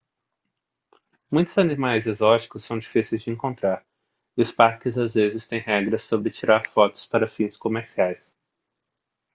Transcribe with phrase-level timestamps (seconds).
[1.31, 3.85] muitos animais exóticos são difíceis de encontrar
[4.35, 8.35] e os parques às vezes têm regras sobre tirar fotos para fins comerciais